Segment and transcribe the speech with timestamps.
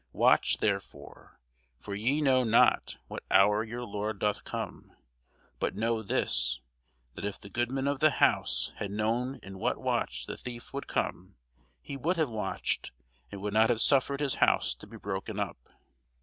[0.13, 1.39] Watch therefore:
[1.77, 4.93] for ye know not what hour your Lord doth come.
[5.59, 6.59] But know this,
[7.13, 10.87] that if the goodman of the house had known in what watch the thief would
[10.87, 11.35] come,
[11.83, 12.91] he would have watched,
[13.31, 15.69] and would not have suffered his house to be broken up.